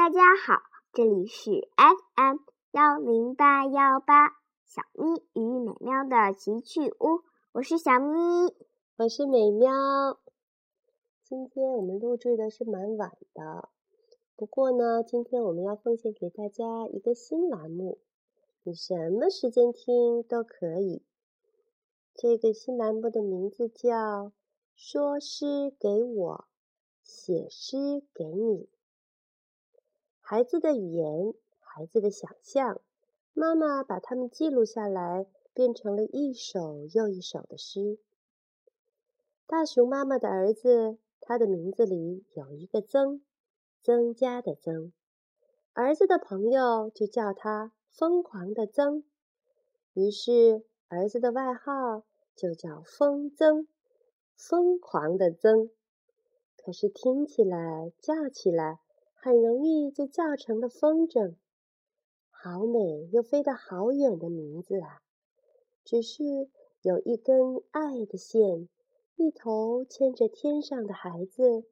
[0.00, 0.62] 大家好，
[0.94, 2.38] 这里是 FM
[2.70, 4.30] 幺零八幺八
[4.64, 7.20] 小咪与美妙的奇趣屋，
[7.52, 8.16] 我是小咪，
[8.96, 10.18] 我是美妙。
[11.22, 13.68] 今天我们录制的是蛮晚的，
[14.36, 17.98] 不过呢，今天我们要奉献给大家一个新栏目，
[18.62, 21.02] 你什么时间听都可以。
[22.14, 23.88] 这个新栏目的名字叫
[24.74, 26.46] 《说诗给我，
[27.02, 28.64] 写诗给你》。
[30.30, 32.80] 孩子的语言，孩子的想象，
[33.32, 37.98] 妈妈把它们记录下来，变成了一首又一首的诗。
[39.48, 43.22] 大熊妈妈的儿子，他的名字里有一个“增”，
[43.82, 44.92] 增加的“增”。
[45.74, 49.02] 儿子的朋友就叫他“疯狂的增”，
[49.94, 52.04] 于是儿子的外号
[52.36, 53.66] 就叫“疯增”，
[54.38, 55.70] 疯狂的增。
[56.56, 58.78] 可是听起来，叫起来。
[59.22, 61.34] 很容易就叫成了风筝，
[62.30, 65.02] 好美又飞得好远的名字啊！
[65.84, 66.48] 只是
[66.80, 68.66] 有一根爱的线，
[69.16, 71.66] 一头牵着天上的孩子，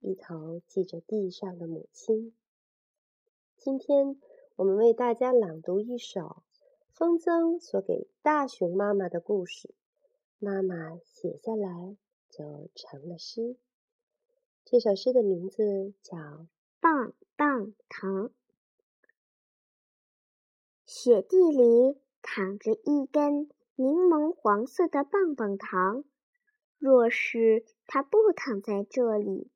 [0.00, 2.34] 一头系着地上的母亲。
[3.58, 4.18] 今天
[4.56, 6.42] 我们为大家朗读一首
[6.88, 9.74] 风筝所给大熊妈妈的故事，
[10.38, 11.98] 妈妈写下来
[12.30, 13.58] 就成了诗。
[14.64, 16.46] 这首诗的名字叫。
[17.36, 18.30] 棒糖，
[20.86, 26.04] 雪地里躺着一根柠檬黄色的棒棒糖。
[26.78, 29.50] 若是它不躺在这里，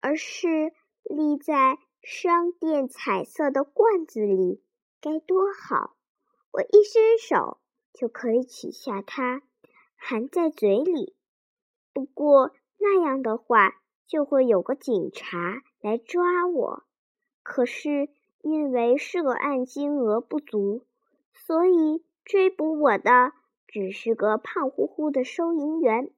[0.00, 4.62] 而是立在商店彩色的罐子里，
[5.02, 5.96] 该多好！
[6.52, 7.58] 我一伸手
[7.92, 9.42] 就可以取下它，
[9.94, 11.14] 含在嘴里。
[11.92, 15.62] 不过那样的话，就会有个警察。
[15.82, 16.84] 来抓我，
[17.42, 18.08] 可是
[18.42, 20.84] 因为涉案金额不足，
[21.32, 23.32] 所以追捕我的
[23.66, 26.10] 只是个胖乎乎的收银员。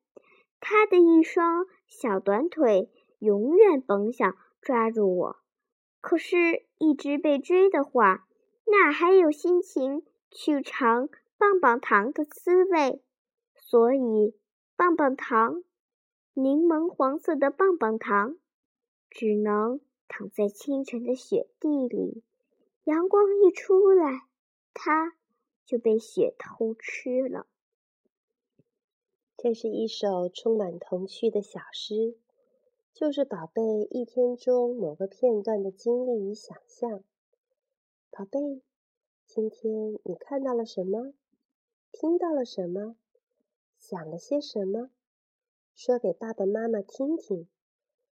[0.61, 5.37] 他的一双小短腿永远甭想抓住我。
[6.01, 8.27] 可是，一直被追的话，
[8.67, 11.09] 哪还有心情去尝
[11.39, 13.03] 棒棒糖的滋味？
[13.55, 14.35] 所以，
[14.77, 15.63] 棒棒糖，
[16.35, 18.37] 柠檬黄色的棒棒糖。
[19.11, 22.23] 只能躺在清晨的雪地里，
[22.85, 24.27] 阳光一出来，
[24.75, 25.17] 它
[25.65, 27.47] 就被雪偷吃了。
[29.37, 32.17] 这是一首充满童趣的小诗，
[32.93, 37.03] 就是宝贝一天中某个片段的经历与想象。
[38.11, 38.63] 宝贝，
[39.27, 41.15] 今天你看到了什么？
[41.91, 42.97] 听到了什么？
[43.79, 44.91] 想了些什么？
[45.75, 47.49] 说给爸爸妈妈听听。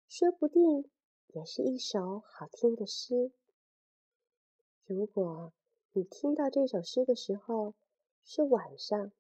[0.09, 0.91] 说不定
[1.33, 3.31] 也是一首好听的诗。
[4.85, 5.53] 如果
[5.93, 7.75] 你听到这首诗的时候
[8.25, 9.13] 是晚上，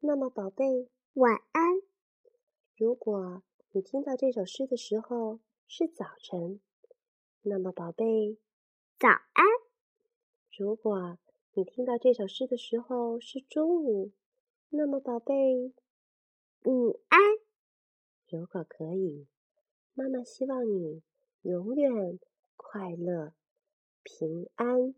[0.00, 1.80] 那么宝贝晚安；
[2.76, 5.38] 如果你听到这首诗的时候
[5.68, 6.60] 是早晨，
[7.42, 8.36] 那么宝贝
[8.98, 9.46] 早安；
[10.50, 11.18] 如果
[11.52, 14.10] 你听到这首诗的时候是中午，
[14.68, 15.72] 那么宝贝
[16.64, 17.20] 午安。
[18.26, 19.28] 如果可以。
[19.96, 21.02] 妈妈希望你
[21.42, 22.18] 永远
[22.56, 23.32] 快乐、
[24.02, 24.92] 平安。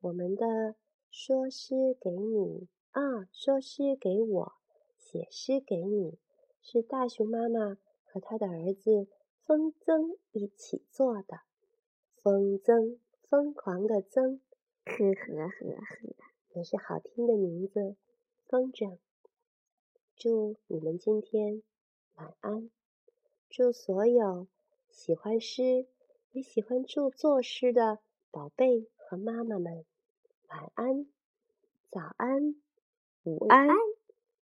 [0.00, 0.74] 我们的
[1.08, 4.52] 说诗给你啊，说诗给我，
[4.98, 6.18] 写诗给你，
[6.60, 9.06] 是大熊妈妈和他的儿子
[9.44, 11.42] 风筝一起做的。
[12.20, 12.98] 风筝，
[13.28, 14.40] 疯狂的筝，
[14.84, 16.14] 呵呵呵呵，
[16.54, 17.94] 也是好听的名字。
[18.48, 18.98] 风筝，
[20.16, 21.62] 祝你们今天
[22.16, 22.68] 晚安。
[23.56, 24.48] 祝所有
[24.90, 25.86] 喜欢诗
[26.32, 28.00] 也喜欢著作诗的
[28.32, 29.84] 宝贝和妈妈们
[30.48, 31.06] 晚安、
[31.88, 32.56] 早安、
[33.22, 33.68] 午安，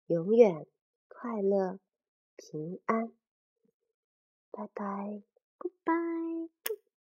[0.06, 0.66] 永远
[1.08, 1.78] 快乐、
[2.36, 3.12] 平安。
[4.50, 5.20] 拜拜
[5.58, 6.48] ，Goodbye。